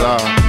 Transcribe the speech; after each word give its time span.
love. 0.00 0.43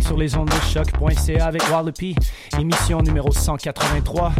Sur 0.00 0.18
les 0.18 0.36
ondes 0.36 0.50
de 0.50 0.60
choc.ca 0.72 1.46
avec 1.46 1.62
Wallopy, 1.70 2.14
émission 2.58 3.00
numéro 3.00 3.32
183. 3.32 4.32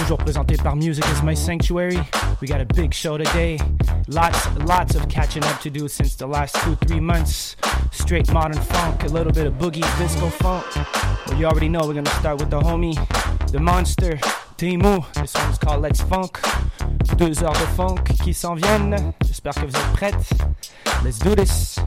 Toujours 0.00 0.18
présentée 0.18 0.56
par 0.56 0.74
Music 0.74 1.04
is 1.04 1.24
My 1.24 1.36
Sanctuary. 1.36 1.98
We 2.42 2.48
got 2.48 2.60
a 2.60 2.64
big 2.64 2.92
show 2.92 3.16
today. 3.16 3.58
Lots, 4.08 4.48
lots 4.66 4.96
of 4.96 5.06
catching 5.08 5.44
up 5.44 5.60
to 5.60 5.70
do 5.70 5.86
since 5.86 6.16
the 6.16 6.26
last 6.26 6.56
two, 6.64 6.74
three 6.86 6.98
months. 6.98 7.56
Straight 7.92 8.32
modern 8.32 8.60
funk, 8.60 9.04
a 9.04 9.08
little 9.08 9.32
bit 9.32 9.46
of 9.46 9.54
boogie, 9.54 9.86
disco 9.98 10.28
funk. 10.30 10.64
Well, 11.28 11.38
you 11.38 11.46
already 11.46 11.68
know 11.68 11.86
we're 11.86 11.94
gonna 11.94 12.10
start 12.18 12.40
with 12.40 12.50
the 12.50 12.58
homie, 12.58 12.96
the 13.52 13.60
monster, 13.60 14.18
Timu. 14.56 15.04
This 15.14 15.34
one's 15.34 15.58
called 15.58 15.82
Let's 15.82 16.00
Funk. 16.00 16.40
Deux 17.16 17.40
heures 17.44 17.52
de 17.52 17.66
funk 17.76 18.02
qui 18.24 18.34
s'en 18.34 18.56
viennent. 18.56 19.12
J'espère 19.24 19.54
que 19.54 19.66
vous 19.66 19.76
êtes 19.76 19.92
prêtes. 19.92 20.32
Let's 21.04 21.20
do 21.20 21.36
this. 21.36 21.78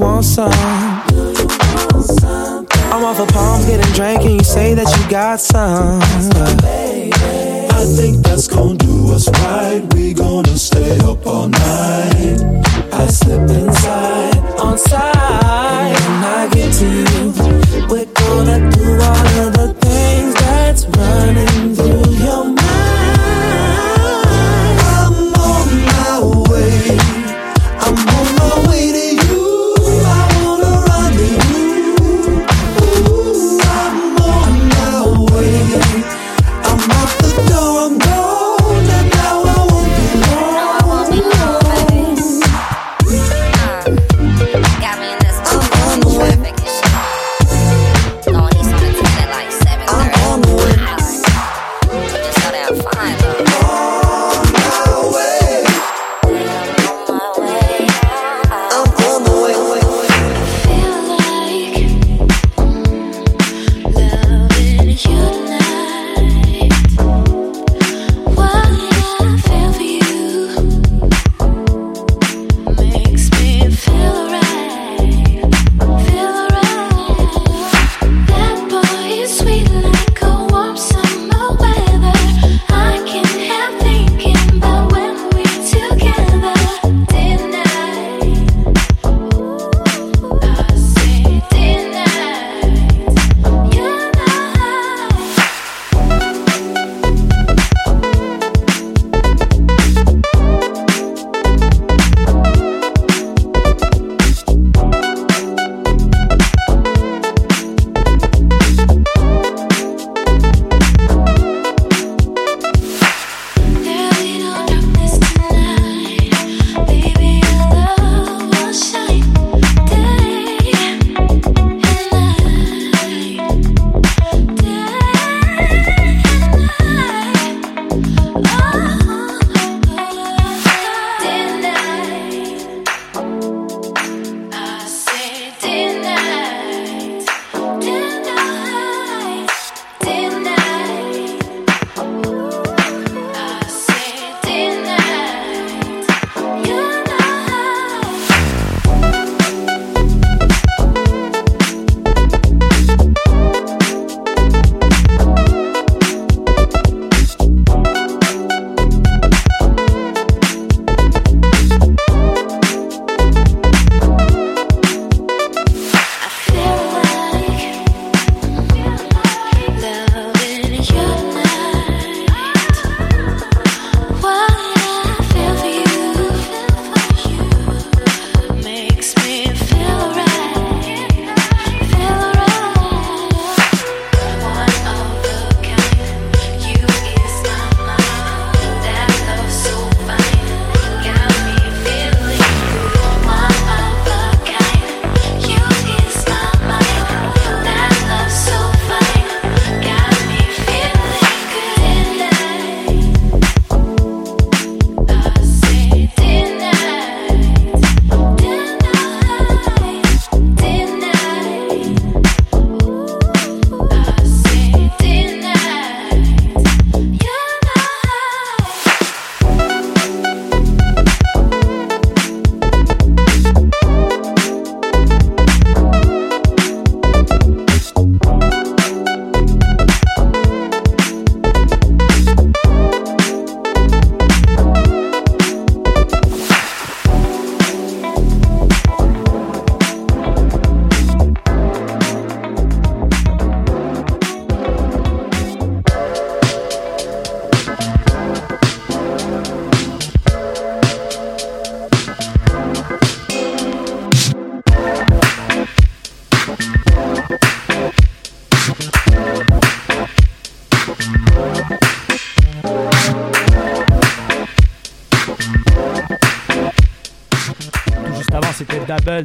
want 0.00 0.24
some. 0.24 0.50
I'm 2.92 3.04
off 3.04 3.20
of 3.20 3.28
palms 3.28 3.66
getting 3.66 3.92
drank, 3.92 4.22
and 4.22 4.32
you 4.34 4.44
say 4.44 4.74
that 4.74 4.88
you 4.96 5.10
got 5.10 5.40
some. 5.40 6.00
I 7.70 7.84
think 7.84 8.24
that's 8.24 8.48
gonna 8.48 8.76
do 8.76 9.12
us 9.12 9.28
right. 9.28 9.82
We 9.94 10.14
gonna 10.14 10.56
stay 10.56 10.98
up 11.00 11.26
all 11.26 11.48
night. 11.48 12.40
I 12.92 13.06
slip 13.06 13.48
inside 13.50 14.36
on 14.58 14.78
side, 14.78 15.94
and 15.96 16.04
when 16.04 16.24
I 16.24 16.48
get 16.52 16.72
to 16.80 16.86
you, 17.10 17.32
we're 17.88 18.06
gonna 18.06 18.70
do 18.70 18.86
all 19.08 19.26
of 19.44 19.52
the 19.52 19.79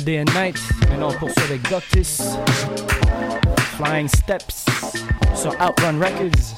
Day 0.04 0.18
and 0.20 0.34
Night. 0.34 0.58
Maintenant, 0.90 1.10
on 1.10 1.18
poursuit 1.18 1.44
avec 1.44 1.70
Doctis. 1.70 2.20
Flying 3.78 4.08
Steps 4.08 4.66
sur 5.36 5.52
Outrun 5.62 6.00
Records. 6.00 6.55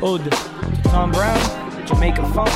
To 0.00 0.30
Tom 0.84 1.12
Brown, 1.12 1.86
Jamaica 1.86 2.26
Funk, 2.32 2.50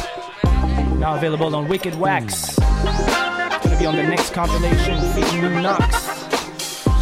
now 0.99 1.15
available 1.15 1.55
on 1.55 1.69
Wicked 1.69 1.95
Wax. 1.95 2.59
Gonna 2.59 3.79
be 3.79 3.85
on 3.85 3.97
the 3.97 4.03
next 4.03 4.33
compilation, 4.33 4.99
featuring 5.13 5.53
New 5.53 5.61
Knox. 5.61 6.25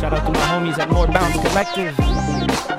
Shout 0.00 0.12
out 0.12 0.26
to 0.26 0.33
my 0.33 0.40
homies 0.46 0.78
at 0.78 0.90
More 0.90 1.07
Bounce 1.07 1.37
Collective. 1.48 2.71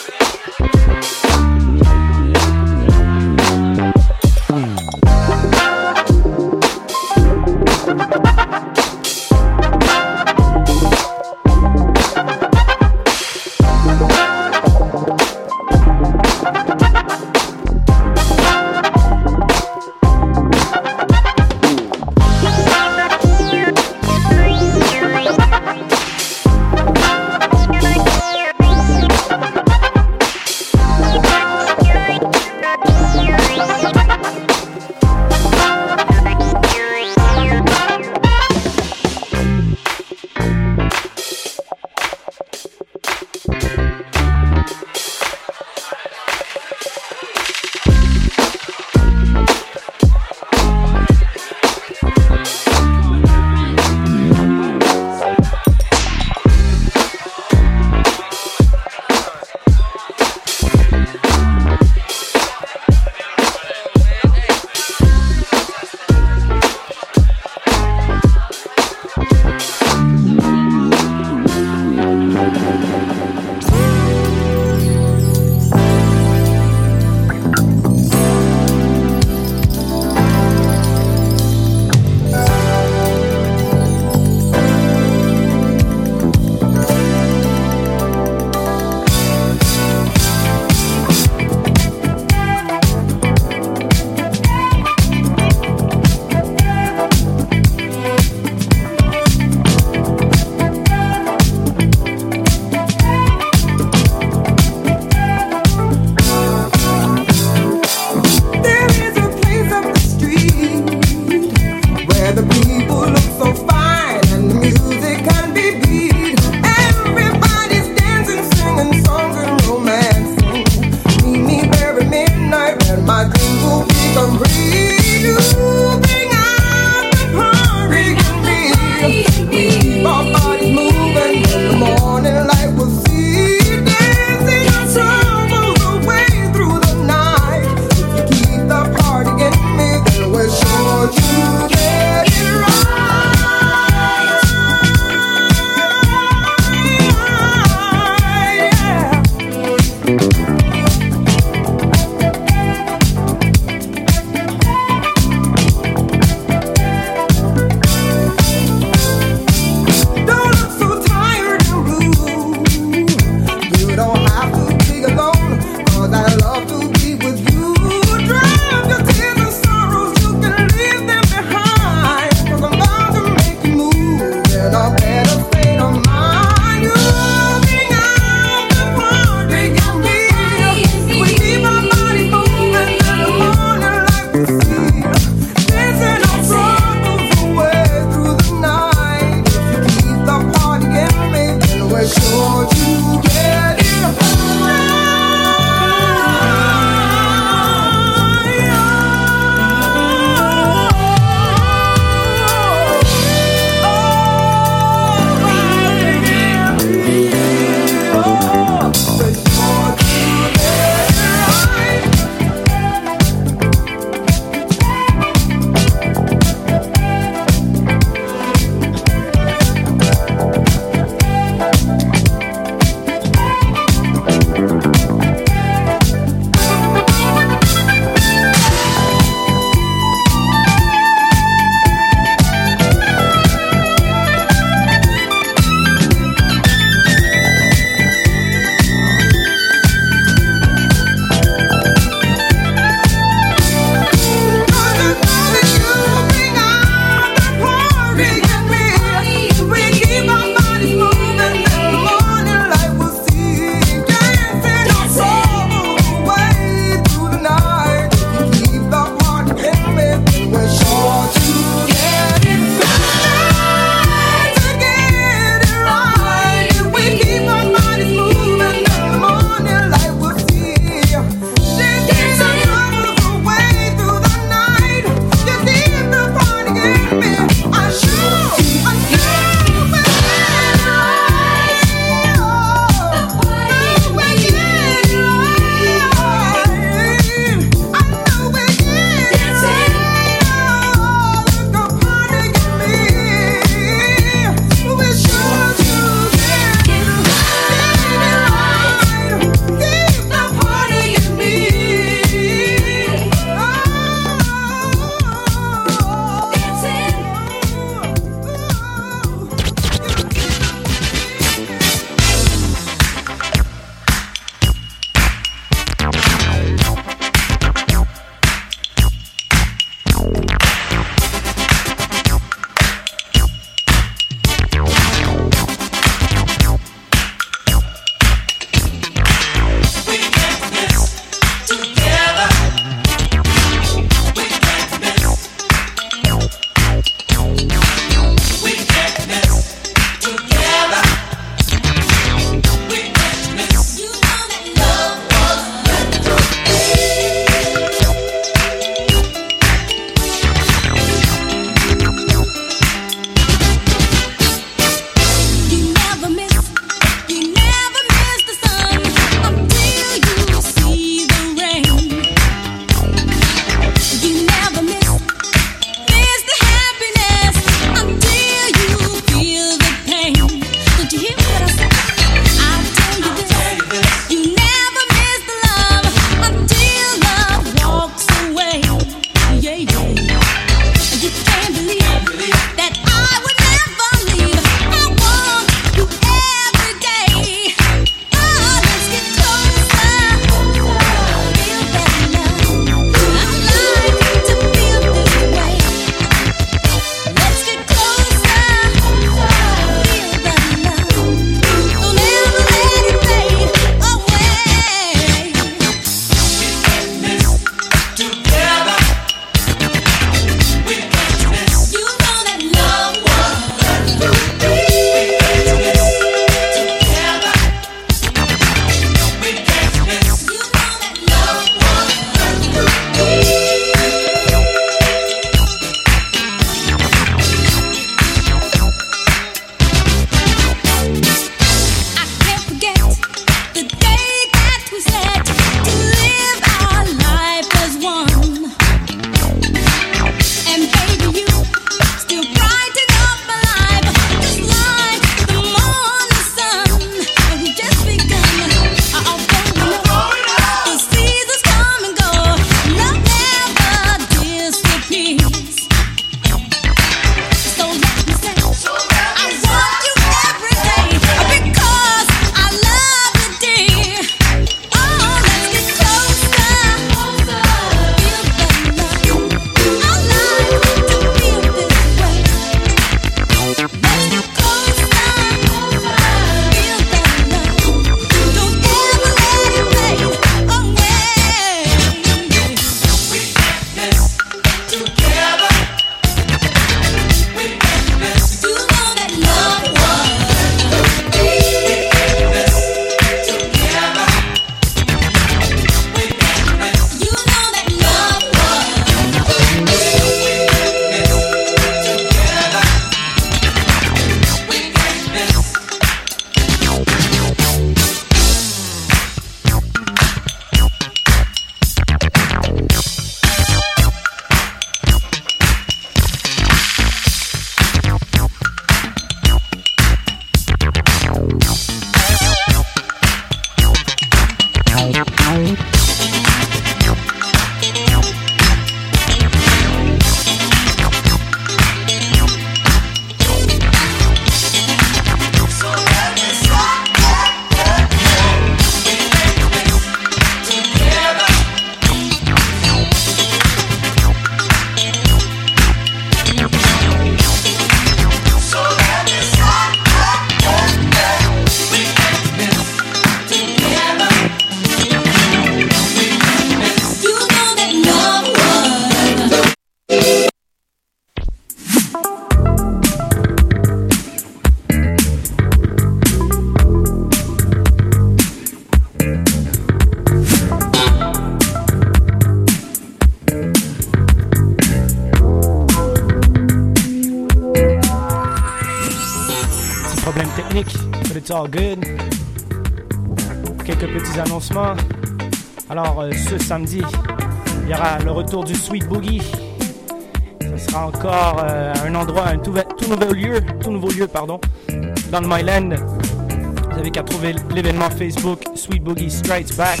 Facebook 598.16 598.62
Sweet 598.74 599.02
Boogie 599.02 599.30
Strikes 599.30 599.76
Back. 599.76 600.00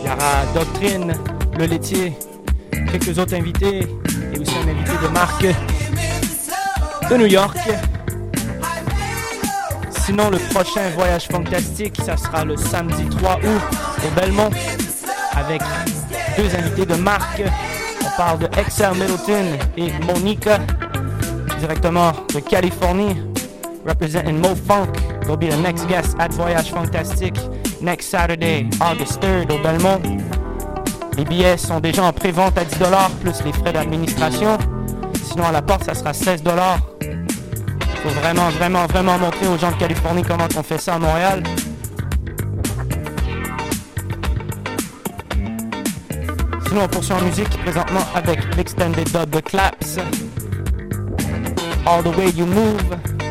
Il 0.00 0.08
y 0.08 0.12
aura 0.12 0.44
Doctrine, 0.54 1.14
le 1.58 1.66
laitier, 1.66 2.12
quelques 2.70 3.18
autres 3.18 3.34
invités 3.34 3.80
et 4.34 4.38
aussi 4.38 4.54
un 4.56 4.68
invité 4.68 4.92
de 5.02 5.08
marque 5.08 5.46
de 7.10 7.16
New 7.16 7.26
York. 7.26 7.58
Sinon, 9.90 10.30
le 10.30 10.38
prochain 10.52 10.88
voyage 10.96 11.26
fantastique, 11.28 11.96
ça 12.04 12.16
sera 12.16 12.44
le 12.44 12.56
samedi 12.56 13.04
3 13.18 13.36
août 13.36 13.76
au 14.06 14.20
Belmont 14.20 14.50
avec 15.32 15.62
deux 16.36 16.54
invités 16.56 16.86
de 16.86 16.94
marque. 16.94 17.42
On 18.00 18.16
parle 18.16 18.38
de 18.38 18.48
Excel 18.58 18.92
Middleton 18.94 19.58
et 19.76 19.92
Monica, 20.06 20.58
directement 21.58 22.12
de 22.34 22.40
Californie, 22.40 23.16
representing 23.86 24.38
Mo 24.38 24.54
Funk. 24.54 25.03
They'll 25.24 25.38
be 25.38 25.48
the 25.48 25.56
next 25.56 25.86
guest 25.88 26.16
at 26.18 26.32
Voyage 26.32 26.70
Fantastique 26.70 27.38
next 27.80 28.08
Saturday, 28.08 28.68
August 28.80 29.22
3rd 29.22 29.52
au 29.52 29.58
Belmont. 29.62 30.00
Les 31.16 31.24
billets 31.24 31.56
sont 31.56 31.80
déjà 31.80 32.04
en 32.04 32.12
pré-vente 32.12 32.58
à 32.58 32.64
10 32.64 32.76
plus 33.20 33.42
les 33.44 33.52
frais 33.52 33.72
d'administration. 33.72 34.58
Sinon, 35.22 35.44
à 35.44 35.52
la 35.52 35.62
porte, 35.62 35.84
ça 35.84 35.94
sera 35.94 36.12
16 36.12 36.42
Faut 36.42 38.08
vraiment, 38.20 38.50
vraiment, 38.50 38.86
vraiment 38.86 39.18
montrer 39.18 39.48
aux 39.48 39.56
gens 39.56 39.70
de 39.70 39.76
Californie 39.76 40.22
comment 40.22 40.48
on 40.56 40.62
fait 40.62 40.78
ça 40.78 40.94
à 40.94 40.98
Montréal. 40.98 41.42
Sinon, 46.66 46.82
on 46.84 46.88
poursuit 46.88 47.12
en 47.14 47.20
musique 47.22 47.62
présentement 47.62 48.06
avec 48.14 48.40
l'extended 48.56 49.08
dub 49.10 49.30
de 49.30 49.40
Claps. 49.40 49.98
All 51.86 52.02
the 52.02 52.16
way 52.16 52.30
you 52.30 52.46
move. 52.46 53.23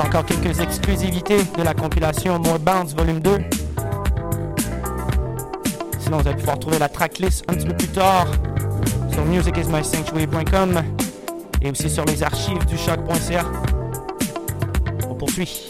Encore 0.00 0.24
quelques 0.24 0.60
exclusivités 0.60 1.38
de 1.56 1.62
la 1.62 1.74
compilation 1.74 2.38
More 2.38 2.58
Bounce 2.58 2.94
Volume 2.94 3.20
2. 3.20 3.38
Sinon, 5.98 6.18
vous 6.18 6.28
allez 6.28 6.36
pouvoir 6.36 6.58
trouver 6.58 6.78
la 6.78 6.88
tracklist 6.88 7.44
un 7.48 7.54
petit 7.54 7.66
peu 7.66 7.76
plus 7.76 7.88
tard 7.88 8.26
sur 9.10 9.24
musicismysanctuary.com 9.24 10.82
et 11.62 11.70
aussi 11.70 11.90
sur 11.90 12.04
les 12.04 12.22
archives 12.22 12.64
du 12.66 12.78
choc.ca. 12.78 13.44
On 15.08 15.14
poursuit. 15.14 15.67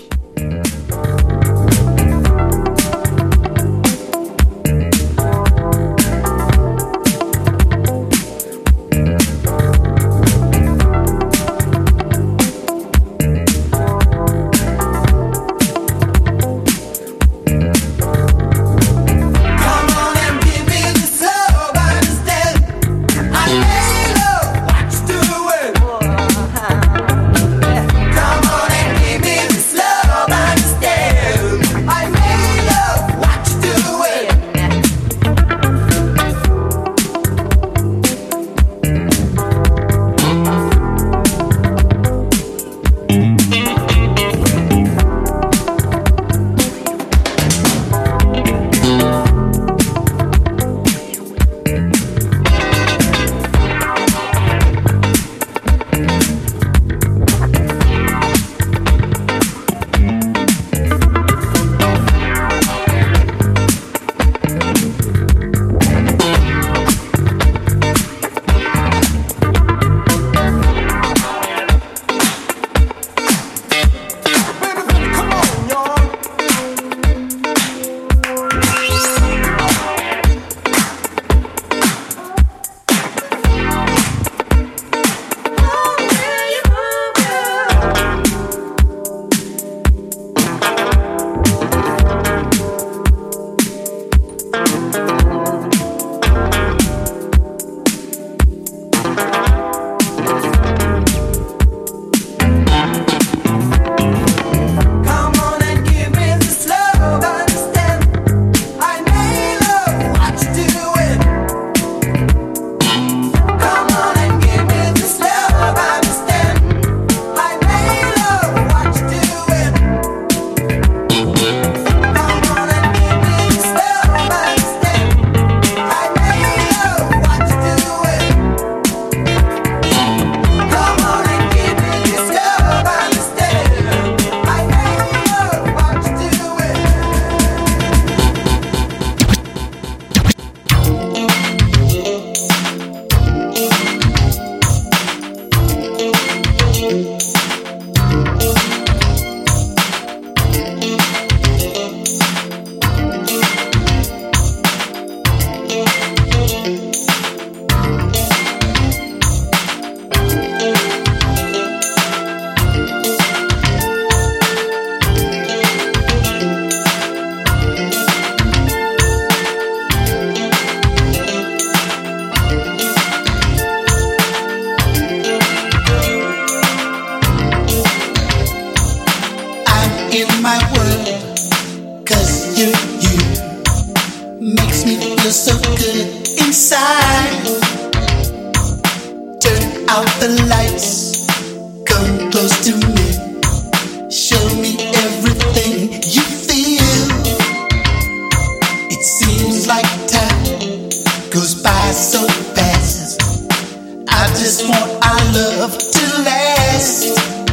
Just 204.37 204.69
want 204.69 205.05
our 205.05 205.33
love 205.33 205.79
to 205.79 206.23
last. 206.23 207.48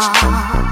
heart. 0.00 0.69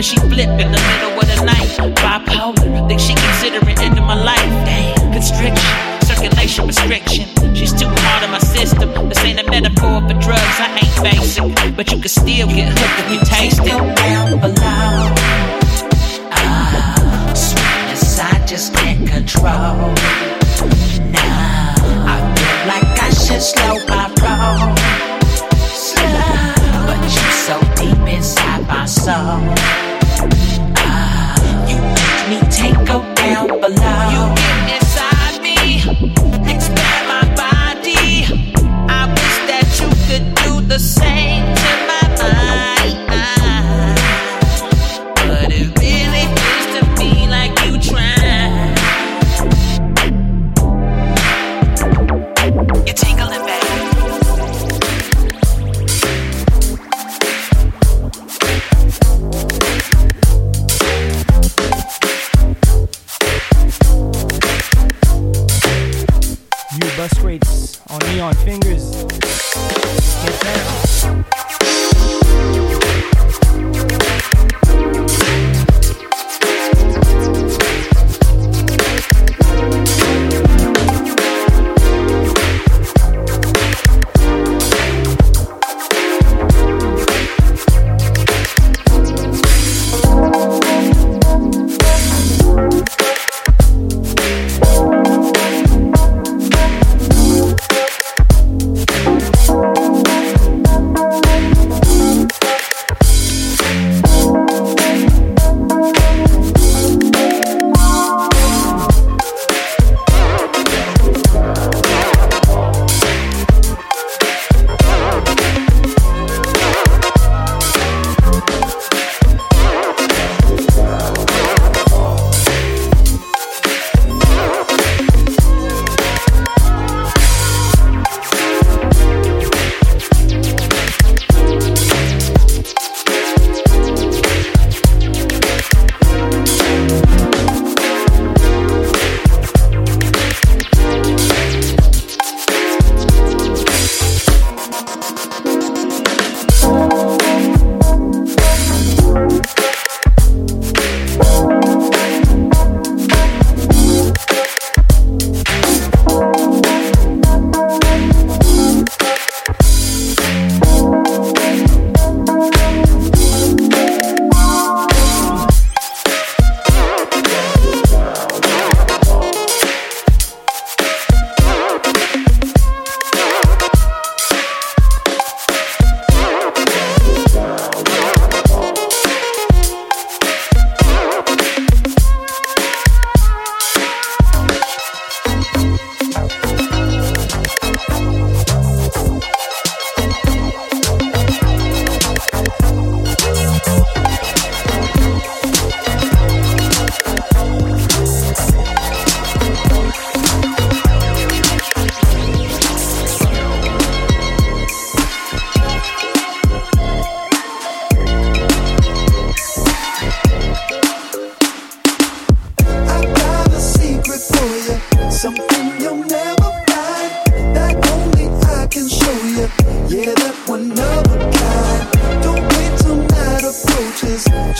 Now 0.00 0.04
she 0.04 0.16
flip 0.16 0.48
in 0.48 0.72
the 0.72 0.80
middle 0.80 1.12
of 1.12 1.26
the 1.28 1.44
night. 1.44 1.68
Bipolar, 2.00 2.88
think 2.88 2.98
she 2.98 3.12
considering 3.12 3.78
ending 3.80 4.02
my 4.04 4.14
life. 4.14 4.48
Damn, 4.64 5.12
constriction, 5.12 5.68
circulation 6.06 6.66
restriction. 6.66 7.54
She's 7.54 7.74
too 7.74 7.84
hard 7.86 8.24
on 8.24 8.30
my 8.30 8.38
system. 8.38 8.88
This 9.10 9.22
ain't 9.22 9.40
a 9.40 9.50
metaphor 9.50 10.00
for 10.00 10.14
drugs, 10.14 10.56
I 10.56 10.80
ain't 10.80 11.04
basic. 11.04 11.76
But 11.76 11.92
you 11.92 11.98
can 11.98 12.08
still 12.08 12.48
get 12.48 12.72
hooked 12.78 12.98
if 12.98 13.12
you 13.12 13.20
taste 13.26 13.60
it. 13.62 13.99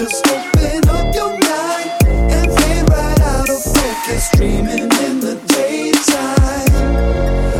Just 0.00 0.26
open 0.28 0.88
up 0.88 1.14
your 1.14 1.28
mind 1.28 1.90
and 2.08 2.50
play 2.56 2.80
right 2.88 3.20
out 3.20 3.50
of 3.50 3.62
focus. 3.62 4.30
Dreaming 4.32 4.90
in 5.04 5.20
the 5.20 5.38
daytime. 5.48 6.86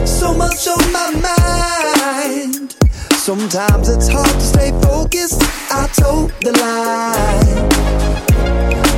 So 0.07 0.33
much 0.33 0.67
on 0.67 0.91
my 0.91 1.11
mind. 1.21 2.77
Sometimes 3.13 3.91
it's 3.91 4.09
hard 4.09 4.27
to 4.27 4.41
stay 4.41 4.71
focused. 4.81 5.43
I 5.71 5.87
told 5.93 6.31
the 6.41 6.53
lie. 6.53 7.69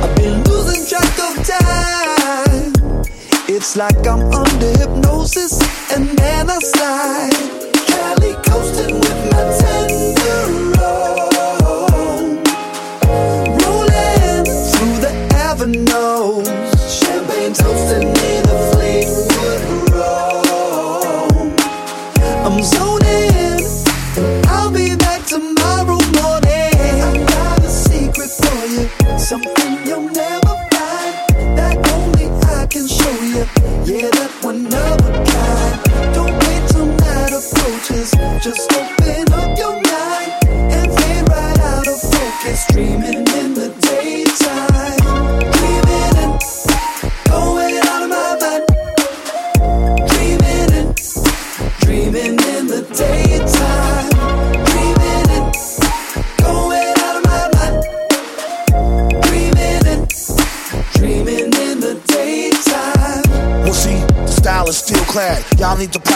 I've 0.01 0.15
been 0.15 0.41
losing 0.45 0.85
track 0.87 1.19
of 1.19 1.35
time. 1.45 2.71
It's 3.49 3.75
like 3.75 4.07
I'm 4.07 4.21
under 4.31 4.71
hypnosis 4.77 5.59
and 5.91 6.17
then 6.17 6.49
I 6.49 6.59
slide. 6.59 7.33
Cali 7.87 8.35
coasting 8.45 9.01
with 9.01 9.31
my 9.33 9.43
tender. 9.59 10.72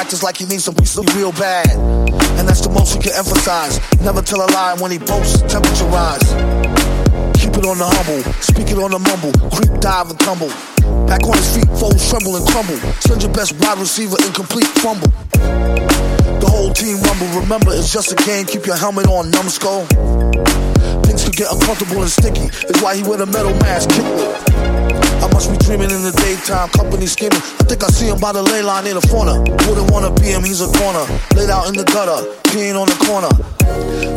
Practice 0.08 0.24
like 0.24 0.38
he 0.38 0.46
needs 0.46 0.64
some 0.64 0.74
piece 0.74 0.96
real 1.20 1.34
bad. 1.34 1.68
And 2.40 2.48
that's 2.48 2.62
the 2.62 2.72
most 2.72 2.96
you 2.96 3.02
can 3.02 3.12
emphasize. 3.12 3.76
Never 4.00 4.22
tell 4.22 4.40
a 4.40 4.48
lie 4.56 4.74
when 4.80 4.90
he 4.90 5.00
boasts, 5.00 5.44
temperature 5.52 5.84
rise. 5.92 6.24
Keep 7.36 7.60
it 7.60 7.68
on 7.68 7.76
the 7.76 7.84
humble, 7.84 8.24
speak 8.40 8.72
it 8.72 8.80
on 8.80 8.96
the 8.96 9.04
mumble, 9.04 9.36
creep, 9.52 9.68
dive, 9.84 10.08
and 10.08 10.18
tumble. 10.24 10.48
Back 11.12 11.28
on 11.28 11.36
his 11.36 11.60
feet, 11.60 11.68
fold, 11.76 12.00
tremble, 12.00 12.40
and 12.40 12.48
crumble. 12.48 12.80
Send 13.04 13.20
your 13.20 13.36
best 13.36 13.52
wide 13.60 13.84
receiver, 13.84 14.16
incomplete 14.24 14.72
fumble. 14.80 15.12
The 16.40 16.48
whole 16.48 16.72
team 16.72 17.04
rumble. 17.04 17.28
Remember, 17.44 17.76
it's 17.76 17.92
just 17.92 18.16
a 18.16 18.20
game. 18.24 18.48
Keep 18.48 18.64
your 18.64 18.80
helmet 18.80 19.12
on, 19.12 19.28
numbskull. 19.28 19.92
Things 21.04 21.28
could 21.28 21.36
get 21.36 21.52
uncomfortable 21.52 22.00
and 22.00 22.08
sticky. 22.08 22.48
It's 22.48 22.80
why 22.80 22.96
he 22.96 23.04
wear 23.04 23.20
the 23.20 23.28
metal 23.28 23.52
mask. 23.60 23.92
Kick. 23.92 24.57
I 25.24 25.28
must 25.34 25.52
be 25.52 25.58
dreaming 25.58 25.92
in 25.92 26.02
the 26.04 26.12
daytime, 26.12 26.70
company 26.70 27.06
scheming. 27.06 27.42
I 27.60 27.64
think 27.66 27.84
I 27.84 27.88
see 27.88 28.08
him 28.08 28.20
by 28.20 28.32
the 28.32 28.44
ley 28.44 28.62
line 28.62 28.88
in 28.88 28.96
the 28.96 29.06
fauna. 29.08 29.42
Wouldn't 29.68 29.92
wanna 29.92 30.12
be 30.12 30.28
him, 30.34 30.44
he's 30.44 30.62
a 30.62 30.70
corner. 30.78 31.06
Laid 31.36 31.50
out 31.50 31.68
in 31.68 31.76
the 31.76 31.84
gutter, 31.84 32.26
peeing 32.50 32.78
on 32.80 32.88
the 32.88 32.98
corner. 33.06 33.32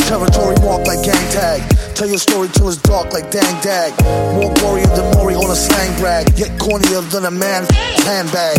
Territory 0.07 0.57
marked 0.61 0.87
like 0.87 1.03
gang 1.03 1.27
tag. 1.33 1.63
Tell 2.01 2.09
your 2.09 2.17
story 2.17 2.49
till 2.49 2.67
it's 2.71 2.79
dark 2.81 3.13
like 3.13 3.31
dang 3.31 3.61
dag. 3.61 3.93
More 4.33 4.49
warrior 4.65 4.87
than 4.97 5.05
Maury 5.13 5.35
on 5.35 5.51
a 5.51 5.55
slang 5.55 5.93
brag. 6.01 6.33
Yet 6.33 6.59
cornier 6.59 7.05
than 7.13 7.27
a 7.27 7.31
man 7.31 7.67
handbag. 8.09 8.57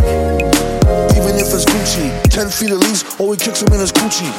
Even 1.18 1.42
if 1.42 1.50
it's 1.50 1.66
Gucci, 1.66 2.22
10 2.30 2.50
feet 2.50 2.70
at 2.70 2.78
least, 2.78 3.20
or 3.20 3.34
he 3.34 3.40
kicks 3.42 3.64
him 3.64 3.74
in 3.74 3.80
his 3.80 3.92
Gucci. 3.92 4.30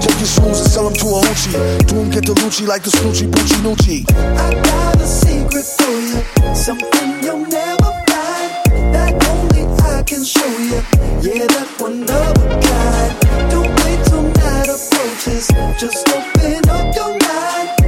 Take 0.00 0.16
your 0.16 0.32
shoes 0.32 0.56
and 0.56 0.70
sell 0.72 0.88
them 0.88 0.96
to 0.96 1.06
a 1.06 1.20
hoochie. 1.20 1.86
Do 1.86 1.96
him 2.00 2.08
get 2.08 2.24
the 2.24 2.32
Lucci 2.32 2.66
like 2.66 2.82
the 2.82 2.88
Snoochie 2.88 3.30
Boochie 3.30 3.60
Noochie. 3.60 4.08
I 4.16 4.54
got 4.54 4.96
a 4.96 5.06
secret 5.06 5.66
for 5.76 5.92
you, 6.00 6.54
something 6.54 7.22
you'll 7.22 7.44
never 7.44 7.92
find. 8.08 8.48
That 8.96 9.20
only 9.28 9.68
I 9.84 10.02
can 10.02 10.24
show 10.24 10.48
you. 10.48 10.80
Yeah, 11.20 11.44
that 11.44 11.68
one 11.76 12.04
of 12.04 12.08
a 12.08 12.56
kind. 12.56 13.50
Don't 13.52 13.68
wait 13.84 14.00
till 14.08 14.22
night 14.22 14.72
approaches. 14.72 15.46
Just 15.76 16.08
open 16.08 16.70
up 16.70 16.96
your 16.96 17.18
mind 17.18 17.79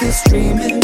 Cause 0.00 0.22
dreaming 0.30 0.80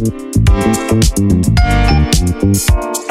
you. 2.97 3.02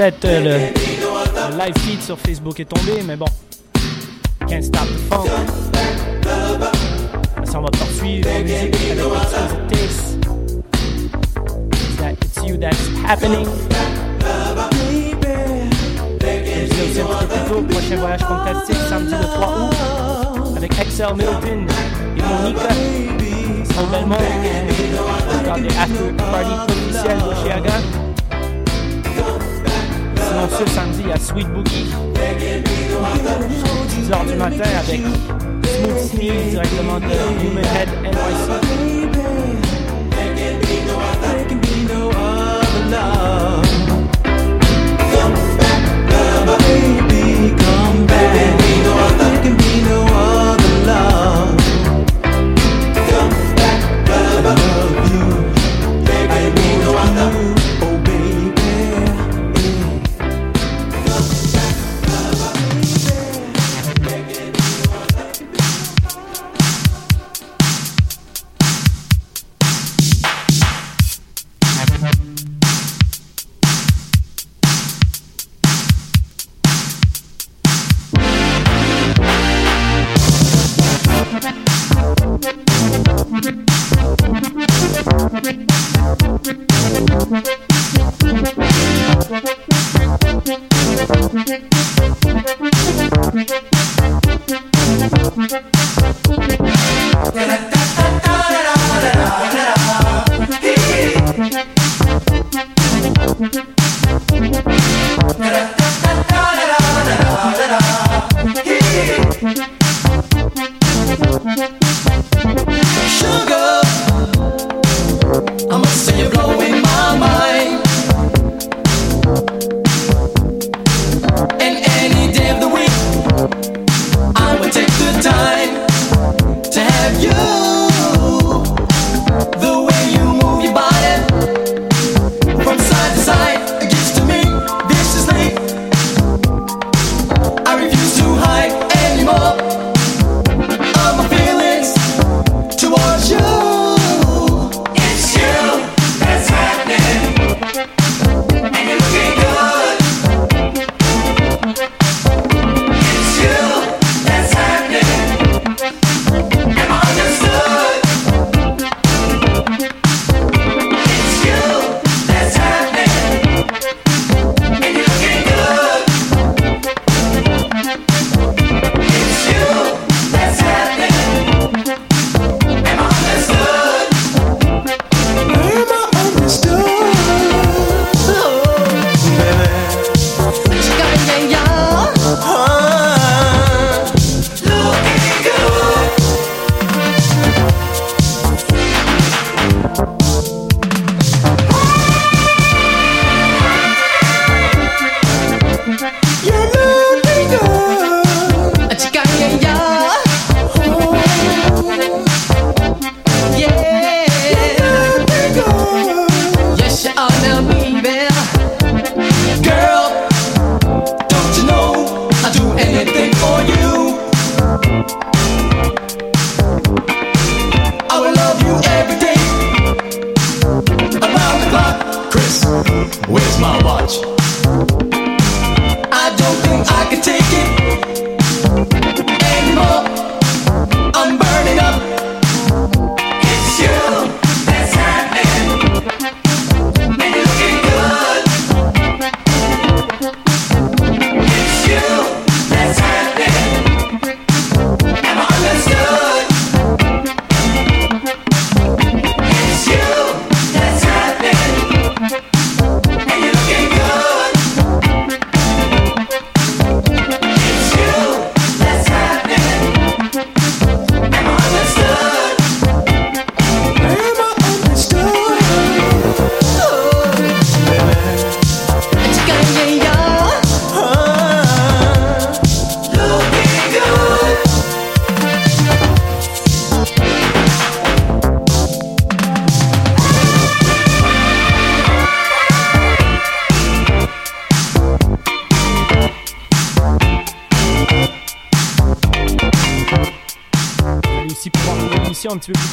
Euh, 0.00 0.10
le, 0.24 1.52
le 1.52 1.58
live 1.58 1.74
feed 1.80 2.00
sur 2.00 2.18
Facebook 2.18 2.58
est 2.58 2.64
tombé, 2.64 3.02
mais 3.04 3.16
bon. 3.16 3.26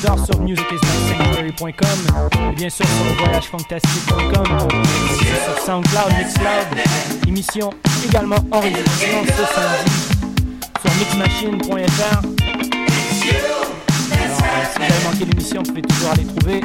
genre 0.08 0.26
sur 0.26 0.40
musicismasanctuary.com 0.42 2.00
et 2.52 2.56
bien 2.56 2.70
sûr 2.70 2.86
sur 2.86 3.26
voyagefantastique.com, 3.26 4.46
sur 5.20 5.64
SoundCloud, 5.66 6.14
Mixcloud, 6.18 6.68
émission 7.28 7.70
également 8.08 8.38
enregistrée 8.52 9.26
ce 9.26 9.46
samedi 9.54 9.92
sur 10.82 10.92
mixmachine.fr. 11.00 12.22
Si 13.12 13.30
vous 14.76 14.84
avez 14.84 15.04
manqué 15.04 15.24
l'émission, 15.26 15.60
vous 15.64 15.70
pouvez 15.72 15.82
toujours 15.82 16.12
aller 16.12 16.26
trouver. 16.26 16.62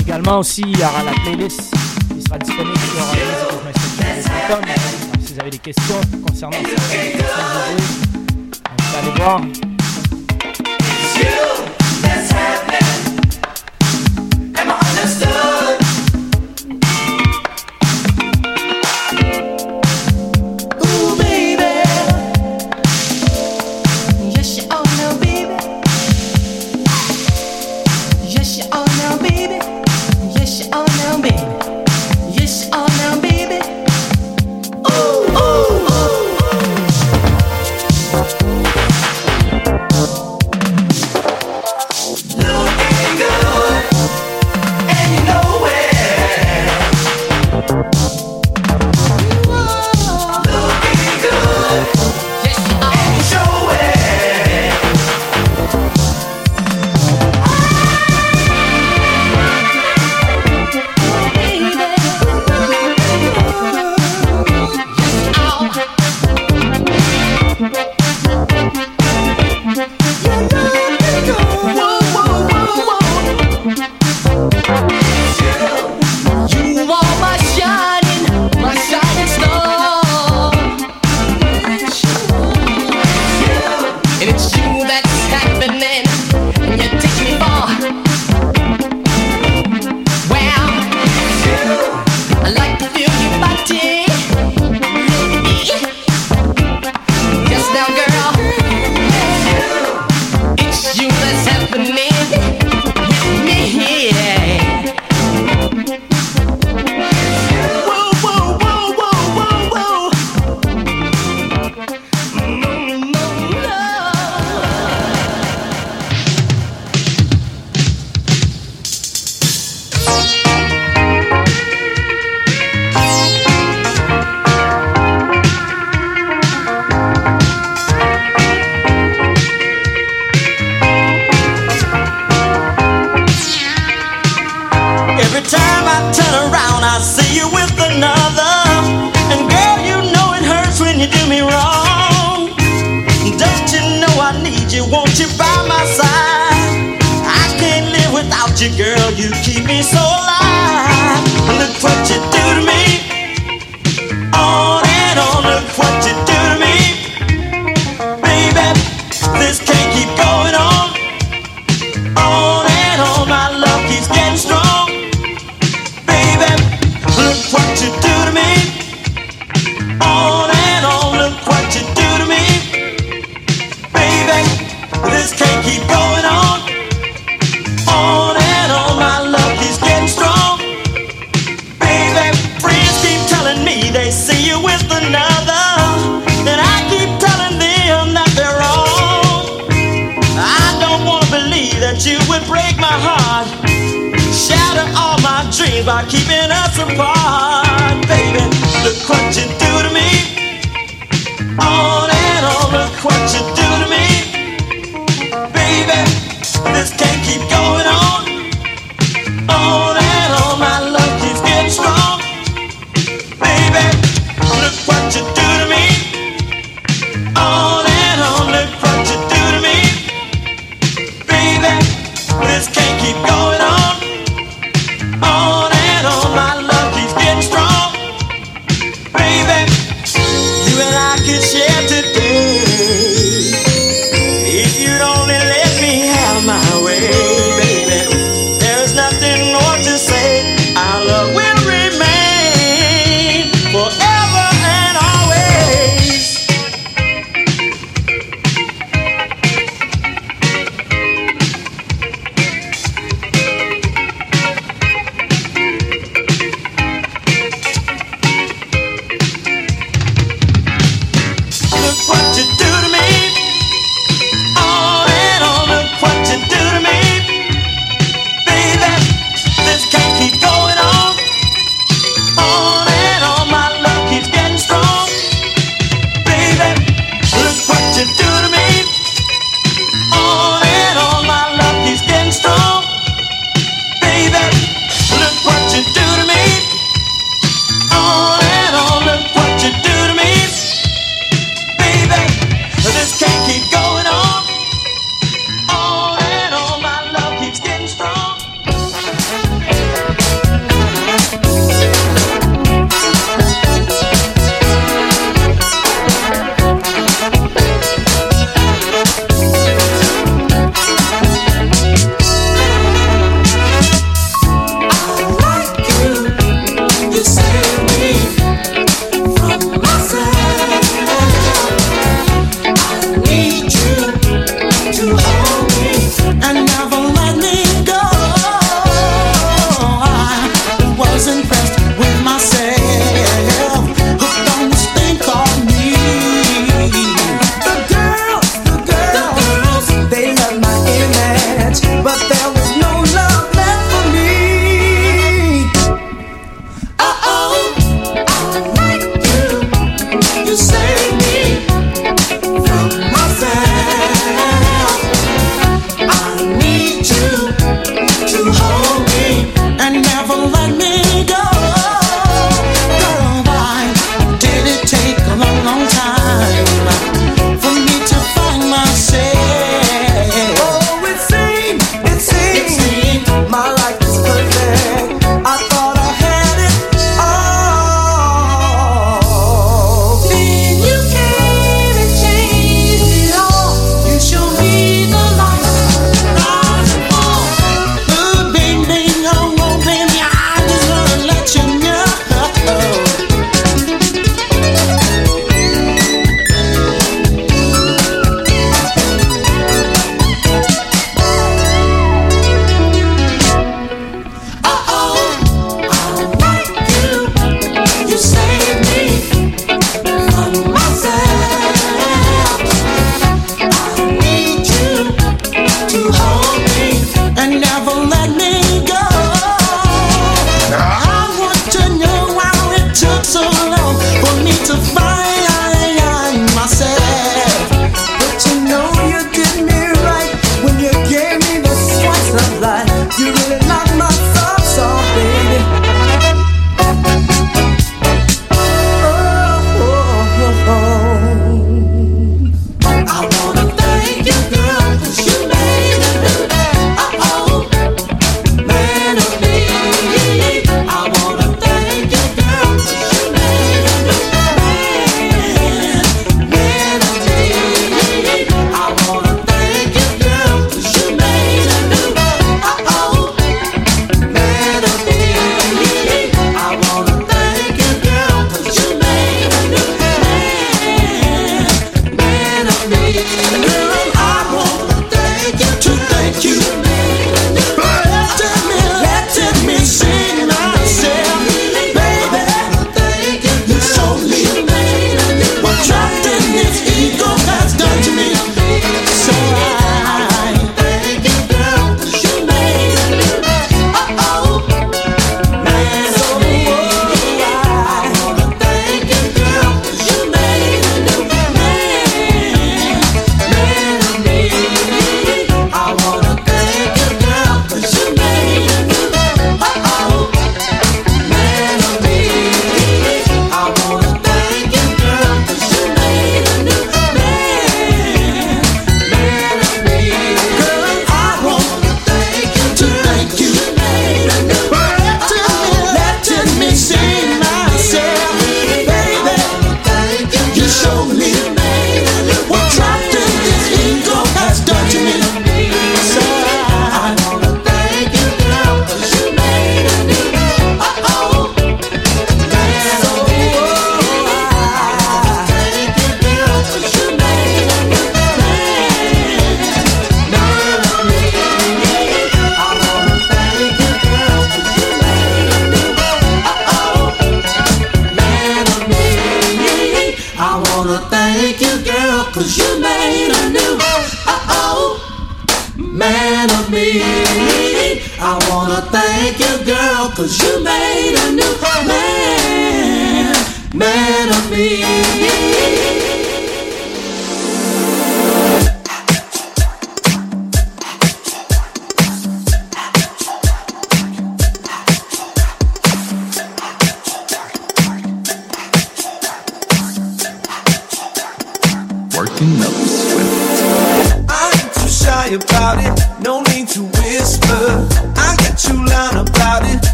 Également 0.00 0.38
aussi, 0.38 0.62
il 0.62 0.78
y 0.78 0.82
aura 0.82 1.02
la 1.04 1.12
playlist 1.24 1.74
qui 2.14 2.22
sera 2.22 2.38
disponible 2.38 2.78
sur 2.78 3.04
musicismasanctuary.com 3.66 4.62
si 5.26 5.32
vous 5.34 5.40
avez 5.40 5.50
des 5.50 5.58
questions 5.58 6.00
concernant 6.26 6.52
ça. 6.52 6.58
Vous 8.78 8.96
allez 8.98 9.10
voir. 9.16 9.40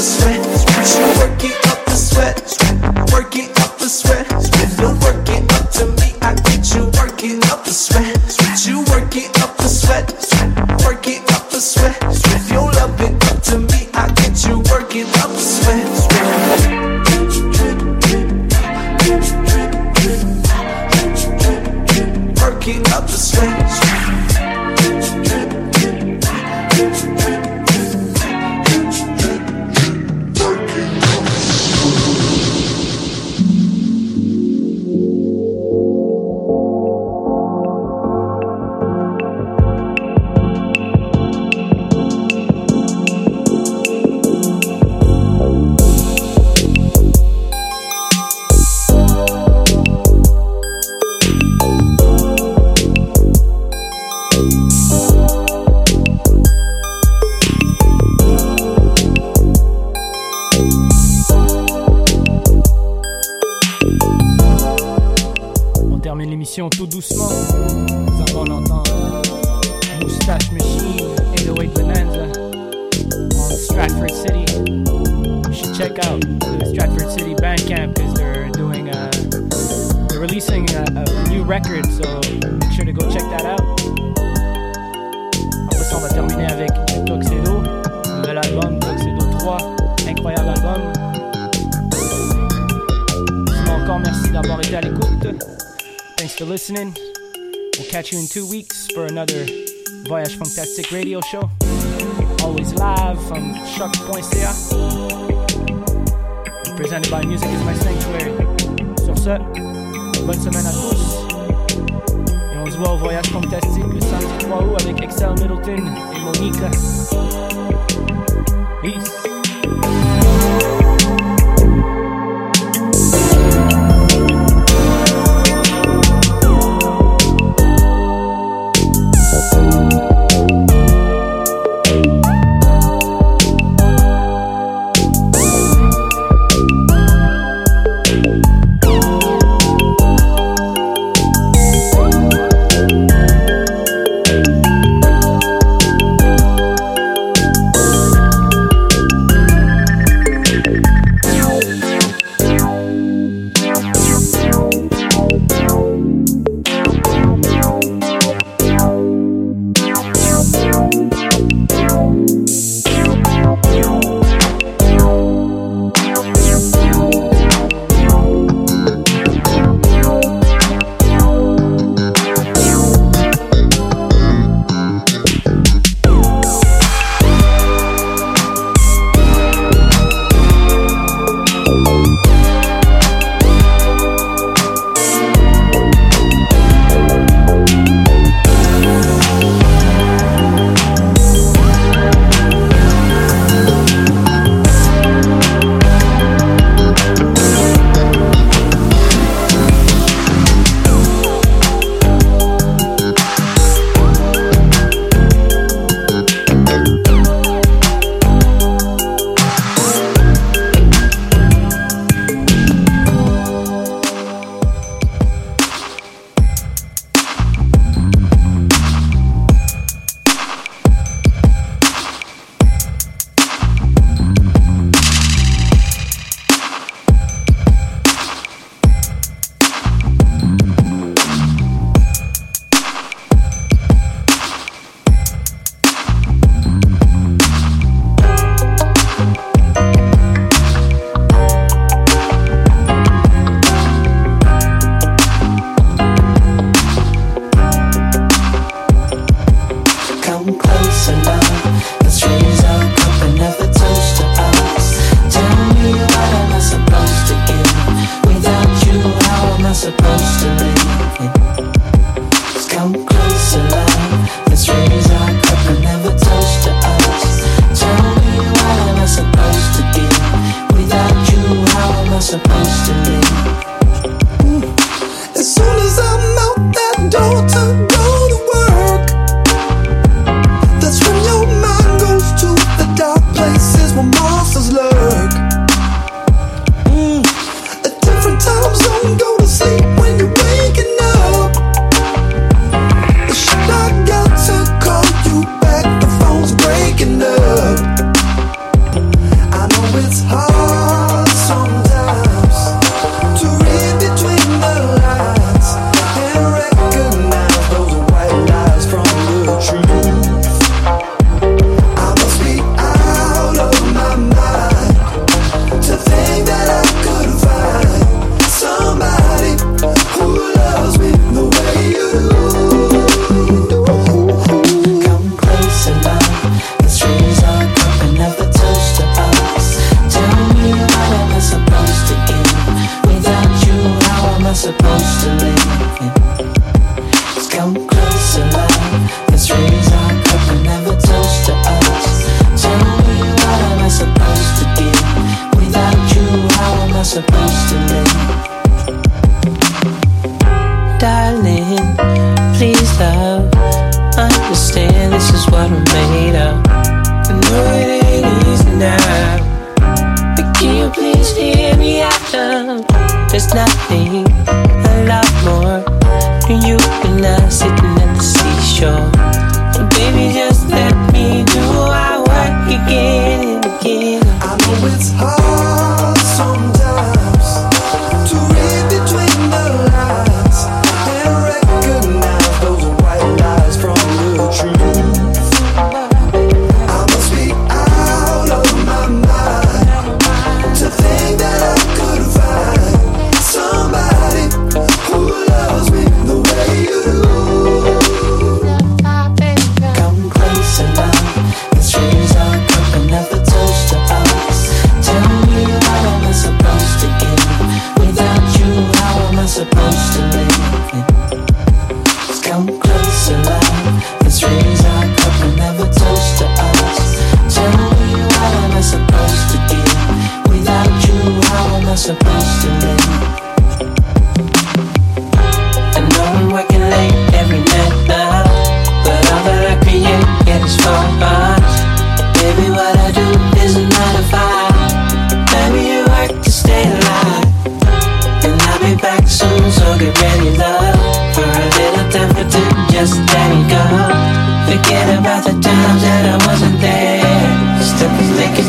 the 0.00 0.06
sweat. 0.06 0.40
Work 1.18 1.44
it 1.44 1.66
up. 1.66 1.79